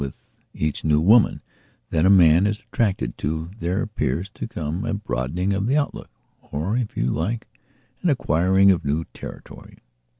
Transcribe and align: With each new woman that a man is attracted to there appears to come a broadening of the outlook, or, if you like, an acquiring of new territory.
With 0.01 0.33
each 0.55 0.83
new 0.83 0.99
woman 0.99 1.43
that 1.91 2.07
a 2.07 2.09
man 2.09 2.47
is 2.47 2.57
attracted 2.57 3.19
to 3.19 3.51
there 3.59 3.83
appears 3.83 4.29
to 4.31 4.47
come 4.47 4.83
a 4.83 4.95
broadening 4.95 5.53
of 5.53 5.67
the 5.67 5.77
outlook, 5.77 6.09
or, 6.51 6.75
if 6.75 6.97
you 6.97 7.05
like, 7.05 7.45
an 8.01 8.09
acquiring 8.09 8.71
of 8.71 8.83
new 8.83 9.05
territory. 9.13 9.77